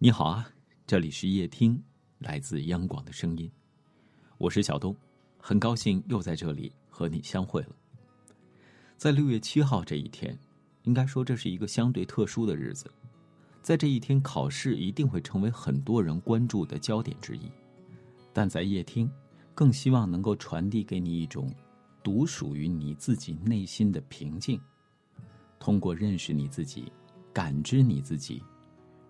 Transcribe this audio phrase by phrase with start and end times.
[0.00, 0.48] 你好啊，
[0.86, 1.82] 这里是夜听，
[2.20, 3.50] 来自央广的声音，
[4.36, 4.96] 我是小东，
[5.38, 7.70] 很高兴又在这里和你相会了。
[8.96, 10.38] 在六月七号这一天，
[10.84, 12.88] 应该说这是一个相对特殊的日子，
[13.60, 17.50] 在这一天，考试一定会成为很多人关注的焦点之一。
[18.32, 19.10] 但在夜听，
[19.52, 21.52] 更希望能够传递给你一种
[22.04, 24.60] 独属于你自己内心的平静，
[25.58, 26.92] 通过认识你自己，
[27.32, 28.40] 感知你自己。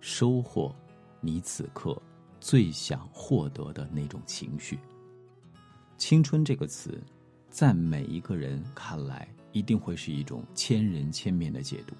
[0.00, 0.74] 收获
[1.20, 2.00] 你此刻
[2.40, 4.78] 最想获得的那种情绪。
[5.96, 7.02] 青春这个词，
[7.50, 11.94] 在每一个人看来，一定会是一种千人千面的解读。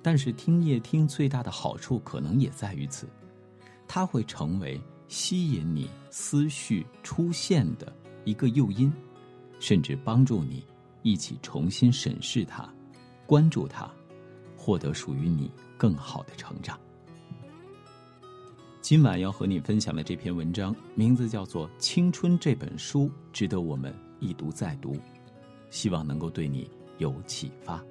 [0.00, 3.06] 但是听夜听最大的好处，可能也在于此，
[3.86, 8.92] 它会成为吸引你思绪出现的一个诱因，
[9.60, 10.64] 甚至帮助你
[11.02, 12.68] 一起重新审视它，
[13.26, 13.88] 关注它，
[14.56, 15.50] 获得属于你。
[15.82, 16.78] 更好的成长。
[18.80, 24.96] 今晚要和你分享的这篇文章，名字叫做《青春这本书》，值得我们一读再读，
[25.70, 27.84] 希望能够对你有启发。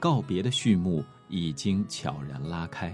[0.00, 2.92] 告别的序幕已经悄然拉开，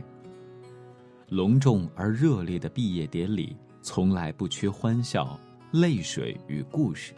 [1.31, 3.57] 隆重而热烈的毕业典礼。
[3.89, 7.15] 从来不缺欢笑、泪水与故事。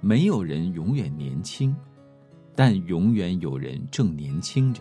[0.00, 1.76] 没有人永远年轻，
[2.56, 4.80] 但永远有人正年轻着。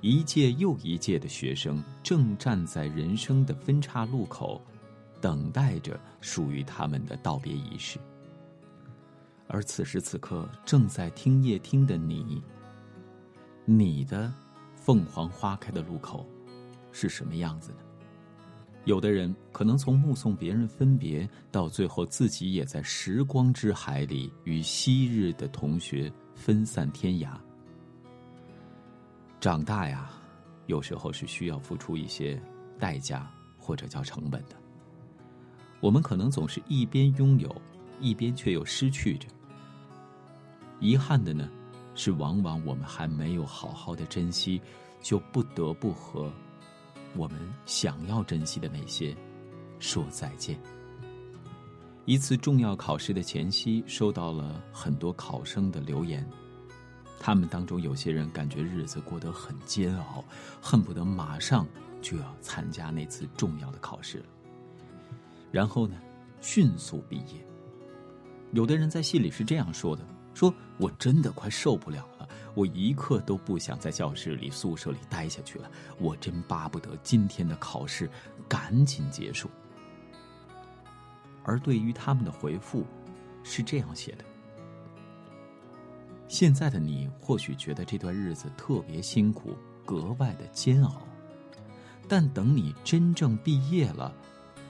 [0.00, 4.62] 一届又一届的学生正站在人生的分岔路口，
[5.20, 7.98] 等待着属于他们的道别仪式。
[9.48, 12.40] 而此时此刻正在听夜听的你，
[13.64, 14.32] 你的
[14.76, 16.24] 凤凰花开的路口
[16.92, 17.78] 是什么样子呢？
[18.84, 27.30] 有的人可能从目送别人分别，到最后自己也在时光之海里与昔日的同学分散天涯。
[29.40, 30.10] 长大呀，
[30.66, 32.40] 有时候是需要付出一些
[32.78, 34.56] 代价或者叫成本的。
[35.80, 37.54] 我们可能总是一边拥有，
[38.00, 39.28] 一边却又失去着。
[40.78, 41.48] 遗憾的呢，
[41.94, 44.60] 是往往我们还没有好好的珍惜，
[45.00, 46.30] 就不得不和。
[47.16, 49.16] 我们想要珍惜的那些，
[49.78, 50.58] 说再见。
[52.06, 56.28] 一次重要考试的前夕，收到了很多考生的留言，
[57.18, 60.22] 他们当中有些人感觉日子过得很煎熬，
[60.60, 61.66] 恨不得马上
[62.02, 64.26] 就要参加那次重要的考试了。
[65.50, 65.96] 然后呢，
[66.40, 67.46] 迅速毕业。
[68.52, 72.06] 有的人在信里是这样说的：“说我真的快受不了。”
[72.54, 75.70] 我一刻都不想在教室里、宿舍里待下去了。
[75.98, 78.08] 我真巴不得今天的考试
[78.48, 79.50] 赶紧结束。
[81.42, 82.86] 而对于他们的回复，
[83.42, 84.24] 是这样写的：
[86.28, 89.54] 现在的你或许觉得这段日子特别辛苦，
[89.84, 91.02] 格外的煎熬，
[92.08, 94.14] 但等你真正毕业了，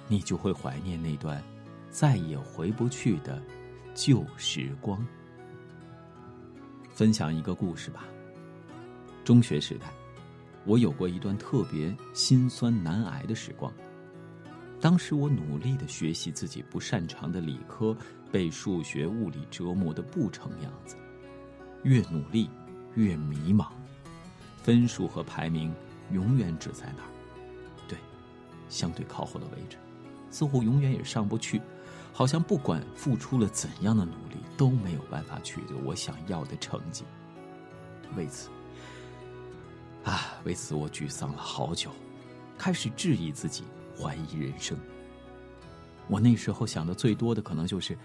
[0.09, 1.41] 你就会怀念那段
[1.91, 3.41] 再也回不去的
[3.95, 5.07] 旧时光。
[6.95, 8.05] 分享一个故事吧。
[9.25, 9.93] 中学时代，
[10.65, 13.73] 我有过一段特别心酸难挨的时光。
[14.81, 17.97] 当时我努力的学习自己不擅长的理科，
[18.31, 20.97] 被数学、物理折磨的不成样子。
[21.83, 22.49] 越努力
[22.95, 23.67] 越迷茫，
[24.63, 25.75] 分数和排名
[26.13, 27.09] 永远只在那儿，
[27.89, 27.99] 对，
[28.69, 29.77] 相对靠后的位置，
[30.31, 31.61] 似乎永远也上不去。
[32.17, 37.05] 好像不管付出了怎样的努力，都没有办法取得我想要的成绩。
[38.17, 38.49] 为此，
[40.05, 41.91] 啊，为此我沮丧了好久，
[42.57, 43.65] 开始质疑自己，
[44.01, 44.79] 怀疑人生。
[46.07, 47.99] 我那时候想的最多的，可能就是，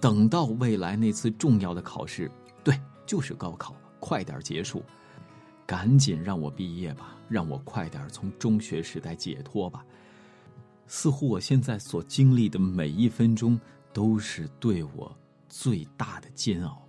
[0.00, 2.28] 等到未来那次重要的考试，
[2.64, 2.76] 对，
[3.06, 4.82] 就是高考，快点结束，
[5.64, 9.84] 赶紧让我毕业吧，让我快点从中学时代解脱吧。
[10.86, 13.58] 似乎我现在所经历的每一分钟
[13.92, 15.16] 都是对我
[15.48, 16.86] 最大的煎熬。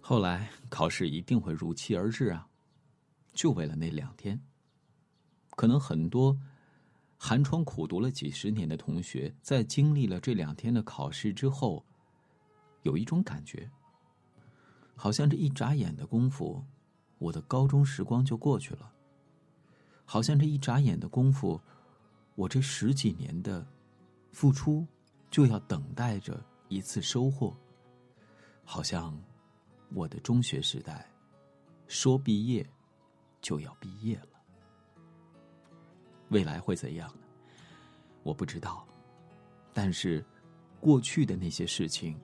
[0.00, 2.48] 后来考试一定会如期而至啊，
[3.32, 4.40] 就为了那两天。
[5.56, 6.36] 可能很多
[7.16, 11.84] 寒窗苦读了几十年的同学，在经历了这两天的考试之后，
[12.82, 13.70] 有一种感觉，
[14.94, 16.64] 好像这一眨眼的功夫，
[17.18, 18.92] 我的高中时光就过去了。
[20.04, 21.60] 好像这一眨眼的功夫。
[22.40, 23.66] 我这十几年的
[24.32, 24.86] 付出，
[25.30, 27.54] 就要等待着一次收获。
[28.64, 29.14] 好像
[29.92, 31.06] 我的中学时代，
[31.86, 32.66] 说毕业
[33.42, 34.40] 就要毕业了。
[36.30, 37.26] 未来会怎样呢？
[38.22, 38.88] 我不知道，
[39.74, 40.24] 但是
[40.80, 42.18] 过去的那些事情，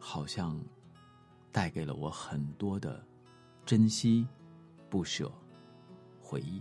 [0.00, 0.60] 好像
[1.52, 3.06] 带给了我很多的
[3.64, 4.26] 珍惜、
[4.90, 5.32] 不舍、
[6.20, 6.60] 回忆。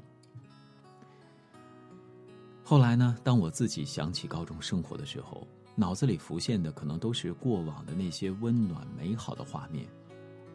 [2.70, 9.88] 后来呢，当我自己想起高中生活的时候，脑子里浮现的可能都是过往的那些温暖美好的画面，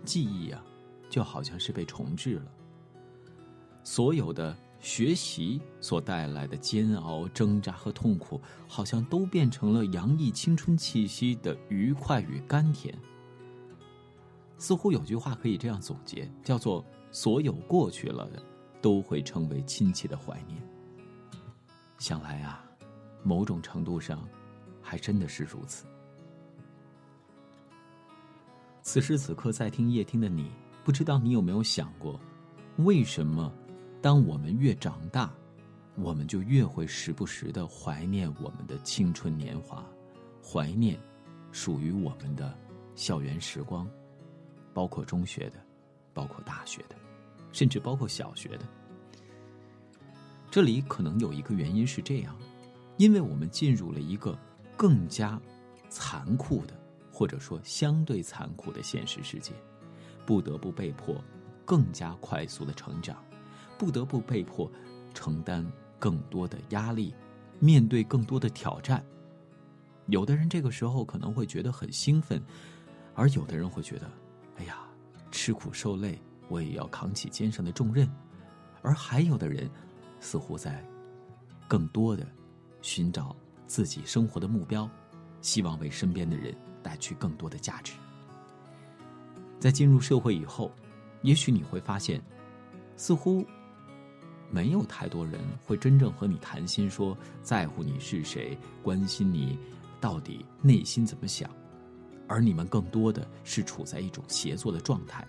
[0.05, 0.63] 记忆啊，
[1.09, 2.53] 就好像是被重置了。
[3.83, 8.39] 所有的学习所带来的煎熬、挣扎和痛苦，
[8.69, 12.95] 好像都变成了洋溢青春气息的愉快与甘甜。
[14.59, 18.43] 似乎有句话可以这样总结，叫做“所有过去了的，
[18.83, 20.63] 都会成为亲切的怀念”。
[22.03, 22.65] 想来啊，
[23.23, 24.29] 某种程度上，
[24.83, 25.87] 还真的是如此。
[28.83, 30.51] 此时此刻在听夜听的你，
[30.83, 32.19] 不知道你有没有想过，
[32.79, 33.53] 为什么？
[34.01, 35.33] 当我们越长大，
[35.95, 39.87] 我们就越会时不时的怀念我们的青春年华，
[40.43, 40.99] 怀念
[41.53, 42.53] 属于我们的
[42.97, 43.89] 校园时光，
[44.75, 45.65] 包括中学的，
[46.13, 46.97] 包括大学的，
[47.53, 48.65] 甚至包括小学的。
[50.53, 52.45] 这里可能有一个原因是这样的，
[52.99, 54.39] 因为我们进入了一个
[54.77, 55.41] 更加
[55.89, 56.79] 残酷的，
[57.11, 59.55] 或者说相对残酷的现实世界，
[60.27, 61.17] 不得不被迫
[61.65, 63.17] 更加快速的成长。
[63.79, 64.71] 不得不被迫
[65.15, 65.67] 承担
[65.99, 67.15] 更多的压力，
[67.59, 69.03] 面对更多的挑战。
[70.09, 72.41] 有的人这个时候可能会觉得很兴奋，
[73.15, 74.07] 而有的人会觉得
[74.61, 74.87] ：“哎呀，
[75.31, 78.07] 吃苦受累，我也要扛起肩上的重任。”
[78.83, 79.71] 而还有的人
[80.23, 80.83] 似乎在
[81.69, 82.27] 更多的
[82.81, 83.37] 寻找
[83.67, 84.89] 自己生活的目标，
[85.43, 87.93] 希望为身边的人带去更多的价值。
[89.61, 90.73] 在进入社会以后，
[91.21, 92.23] 也许你会发现，
[92.97, 93.45] 似乎。
[94.55, 99.59] 没有太多人会真正和你谈心，说在乎你是谁，关心你
[99.99, 101.51] 到底内心怎么想，
[102.29, 105.27] 而你们更多的是处在一种协作的状态。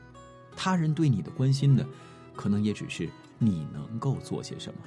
[0.57, 1.85] 他人对你的关心呢，
[2.35, 4.79] 可能也只是你能够做些什么，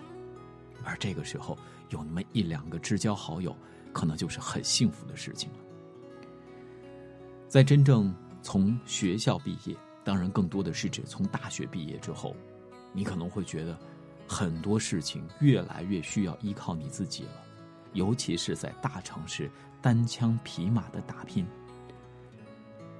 [0.84, 1.56] 而这个时候
[1.90, 3.56] 有那么一两个知交好友，
[3.92, 5.58] 可能就是很幸福的事情了。
[7.48, 12.34] 在真正从学校毕业，当然更多的是指从大学毕业之后，
[12.92, 13.78] 你可能会觉得。
[14.28, 17.44] 很多事情越来越需要依靠你自己了，
[17.92, 19.48] 尤其是在大城市
[19.80, 21.46] 单枪匹马的打拼。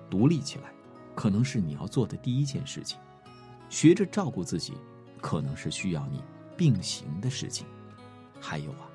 [0.08, 0.72] 独立起来，
[1.16, 3.00] 可能是你要做的第一件事情；
[3.68, 4.74] 学着照顾自己，
[5.20, 6.22] 可能是需要你
[6.56, 7.66] 并行的事情。
[8.40, 8.88] 还有啊，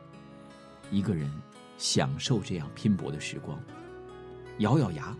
[0.91, 1.29] 一个人
[1.77, 3.59] 享受这样拼搏的时光，
[4.59, 5.15] 咬咬牙，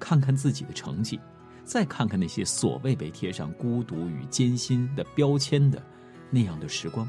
[0.00, 1.20] 看看自己的成绩，
[1.64, 5.82] 再看看那些所谓被贴上孤独与艰辛的标签的。
[6.30, 7.08] 那样的时光，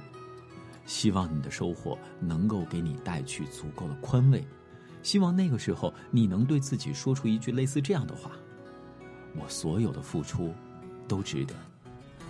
[0.85, 4.45] 希望你的收获能够给你带去足够的宽慰。
[5.01, 8.31] 希望那个时候你能对自己说出一句类似这样的话
[9.35, 10.53] ：“我所有的付出
[11.07, 11.53] 都值得，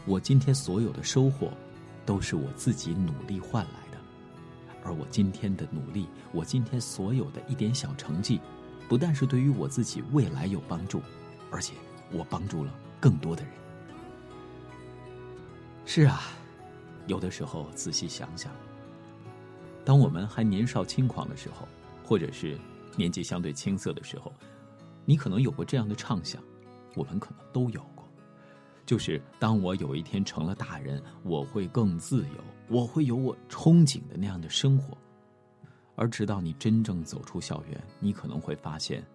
[0.10, 1.54] 我今天所有的收获
[2.04, 3.98] 都是我自己努力换来的。
[4.84, 8.42] 而我今天的努力，我今天所有的一点小成绩，
[8.88, 11.00] 不但是对于我自己未来有帮助，
[11.52, 11.76] 而且
[12.12, 13.52] 我帮助了更多的人。”
[15.86, 16.22] 是啊。
[17.06, 18.52] 有的时候仔细想想，
[19.84, 21.68] 当我们还年少轻狂的时候，
[22.04, 22.56] 或者是
[22.96, 24.32] 年纪相对青涩的时候，
[25.06, 26.40] 你可能有过这样的畅想，
[26.96, 27.84] 我们可能都有，
[28.90, 34.98] 就是当我有一天成了大人，我会更自由，我会有我憧憬的那样的生活。
[35.96, 39.06] 而直到你真正走出校园，你可能会发现，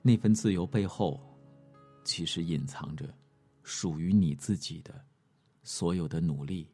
[0.00, 1.20] 那份自由背后，
[2.04, 3.04] 其实隐藏着
[3.64, 4.98] 属于你自己的
[5.62, 6.66] 所有的努力。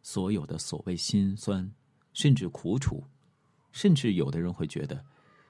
[0.00, 1.68] 所有的所谓心酸，
[2.12, 3.02] 甚至苦楚，
[3.72, 5.04] 甚至有的人会觉得，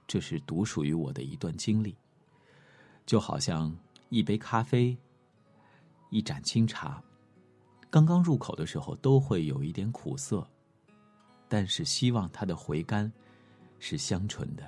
[0.06, 1.94] 这是独属于我的一段经历。
[3.04, 3.76] 就好像
[4.08, 4.96] 一杯咖啡，
[6.12, 7.02] 一盏清茶，
[7.88, 10.46] 刚刚入口的时候都会有一点苦涩，
[11.48, 13.10] 但是希望它的回甘
[13.78, 14.62] 是香醇的，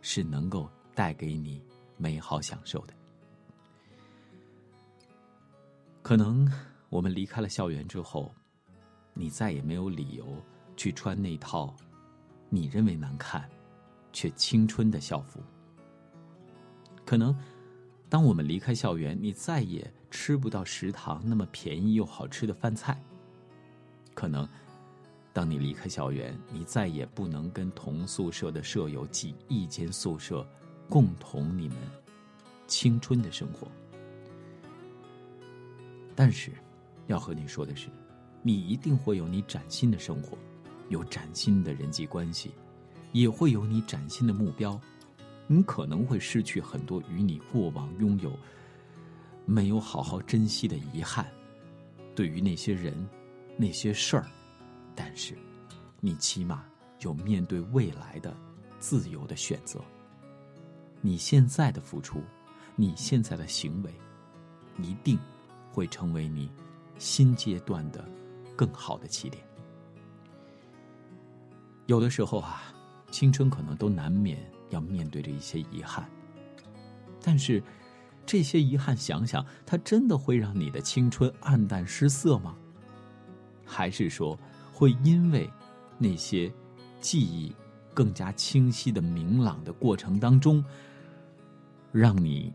[0.00, 1.60] 是能够带给你
[1.96, 2.94] 美好享受的。
[6.02, 6.48] 可能
[6.88, 8.32] 我们离开了校园之后。
[9.12, 10.24] 你再也没有理由
[10.76, 11.74] 去穿那套
[12.48, 13.46] 你认为难看
[14.12, 15.40] 却青春的校服。
[17.04, 17.36] 可能，
[18.08, 23.00] 当我们离开校园，你再也吃不到食堂那么便宜又好吃的饭菜。
[24.14, 24.48] 可能，
[25.32, 30.46] 当你离开校园，你再也不能跟同宿舍的舍友挤一间宿舍，
[30.88, 31.76] 共同你们
[32.66, 33.68] 青春的生活。
[36.14, 36.52] 但是，
[37.06, 37.88] 要和你说的是。
[38.42, 40.38] 你一定会有你崭新的生活，
[40.88, 42.52] 有崭新的人际关系，
[43.12, 44.80] 也会有你崭新的目标，
[45.46, 48.32] 你可能会失去很多与你过往拥有
[49.50, 51.26] 没有好好珍惜的遗憾。
[52.14, 53.08] 对于那些人、
[53.56, 54.24] 那些事儿，
[54.94, 55.36] 但是
[55.98, 56.64] 你起码
[57.00, 58.32] 有面对未来的
[58.78, 59.80] 自由的选择。
[61.00, 62.22] 你现在的付出，
[62.76, 63.92] 你现在的行为，
[64.80, 65.18] 一定
[65.72, 66.48] 会成为你
[66.96, 68.08] 新阶段的
[68.54, 69.42] 更好的起点。
[71.86, 72.72] 有的时候啊，
[73.10, 74.38] 青春可能都难免
[74.68, 76.08] 要面对着一些遗憾，
[77.20, 77.60] 但是
[78.24, 82.56] 这些遗憾，想想它真的会让你的青春黯淡失色吗？
[83.64, 84.38] 还是说
[84.72, 85.50] 会因为
[85.98, 86.52] 那些
[87.00, 87.54] 记忆
[87.92, 90.64] 更加清晰的明朗的过程当中？
[91.92, 92.52] 让你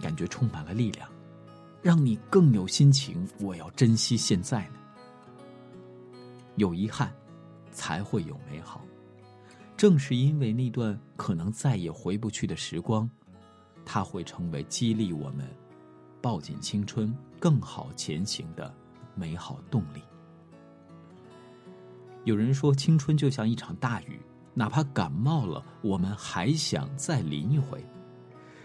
[0.00, 1.06] 感觉充满了力量，
[1.82, 3.28] 让你更有心情。
[3.40, 4.74] 我要珍惜现在呢。
[6.56, 7.12] 有遗憾，
[7.72, 8.80] 才会有美好。
[9.76, 13.08] 正是因为那段可能再也回不去的时光，
[13.92, 15.44] 它会成为激励我们
[16.22, 18.72] 抱紧青春、更好前行的
[19.16, 20.00] 美好动力。
[22.22, 24.20] 有人说，青春就像一场大雨，
[24.54, 27.84] 哪怕感冒了，我们还想再淋一回。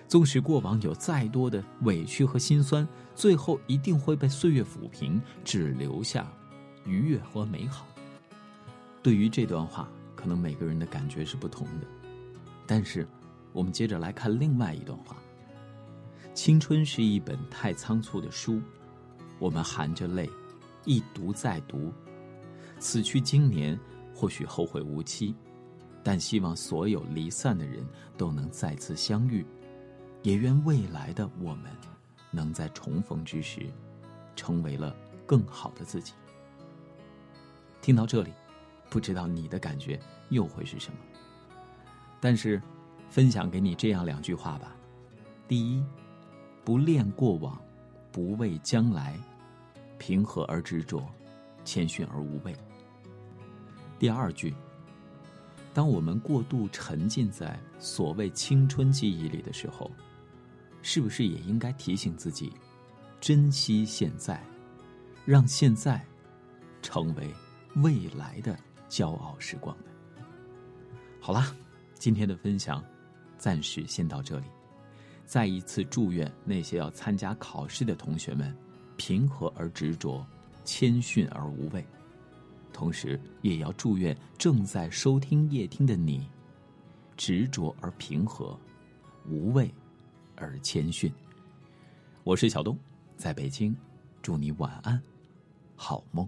[0.08, 6.32] 纵使过往有再多的委屈和心酸，最后一定会被岁月抚平，只留下
[6.86, 7.88] 愉悦和美好。
[9.02, 11.88] 对于这段话，可能每个人的感觉是不同的。
[12.68, 13.08] 但是，
[13.56, 15.16] 我们接着来看另外一段话：
[16.34, 18.62] 青春是一本太仓促的书，
[19.40, 20.30] 我们含着泪，
[20.84, 21.90] 一读再读。
[22.80, 23.80] 此去经年，
[24.14, 25.34] 或许后会无期，
[26.04, 27.82] 但希望所有离散的人
[28.18, 29.46] 都能再次相遇。
[30.22, 31.72] 也愿未来的我们，
[32.32, 33.62] 能在重逢之时，
[34.36, 34.94] 成为了
[35.26, 36.12] 更好的自己。
[37.82, 38.34] 听到这里，
[38.90, 39.98] 不知道你的感觉
[40.28, 40.98] 又会是什么？
[42.20, 42.62] 但是，
[43.10, 44.76] 分享给你这样两句话吧：
[45.48, 45.84] 第一，
[46.64, 47.62] 不恋过往，
[48.12, 49.20] 不畏将来，
[49.98, 51.06] 平和而执着，
[51.64, 52.56] 谦逊而无畏。
[53.98, 54.54] 第二句，
[55.74, 59.90] 当我们过度沉浸在所谓青春记忆里的时候。
[60.88, 62.54] 是不是也应该提醒自己，
[63.20, 64.40] 珍惜现在，
[65.26, 66.00] 让现在
[66.84, 67.34] 成为
[67.78, 68.56] 未来的
[68.88, 69.86] 骄傲时光呢？
[71.20, 71.56] 好啦，
[71.96, 72.84] 今天的分享
[73.38, 74.46] 暂时先到这里。
[75.26, 78.56] 再一次祝愿那些要参加考试的同学们
[78.98, 80.26] 平和而执着，
[80.64, 81.86] 谦逊而无畏。
[82.72, 86.30] 同时，也要祝愿正在收听夜听的你，
[87.16, 88.60] 执着而平和，
[89.28, 89.74] 无畏。
[90.38, 91.10] 而谦逊。
[92.26, 92.78] 我是小东，
[93.16, 93.74] 在北京，
[94.22, 95.02] 祝你晚安，
[95.78, 96.28] 好梦。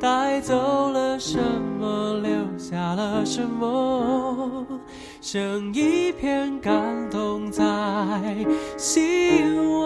[0.00, 1.38] 带走了什
[1.78, 4.64] 么，留下了什么？
[5.20, 6.72] 剩一片感
[7.10, 7.64] 动在
[8.76, 9.78] 心窝。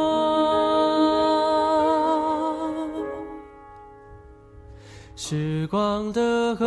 [5.17, 6.67] 时光的河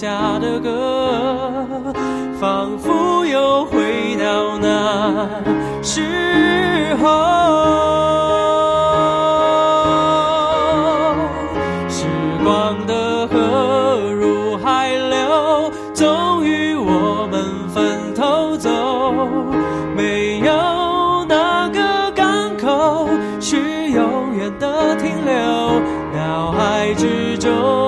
[0.00, 1.92] 下的歌
[2.40, 5.28] 仿佛又回到那
[5.82, 7.08] 时候。
[11.88, 12.06] 时
[12.44, 18.70] 光的河入海流终于我们分头走。
[19.96, 23.08] 没有哪个港口
[23.40, 25.98] 是永远的停留。
[26.14, 27.87] 脑海之中